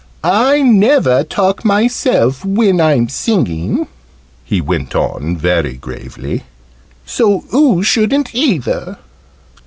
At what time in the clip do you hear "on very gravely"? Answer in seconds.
4.95-6.41